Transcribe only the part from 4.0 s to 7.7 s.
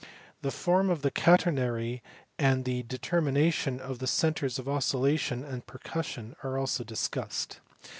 centres of oscillation and percussion are also discussed.